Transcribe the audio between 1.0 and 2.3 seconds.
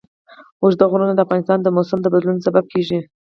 د افغانستان د موسم د